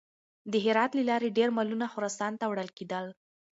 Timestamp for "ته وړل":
2.39-2.69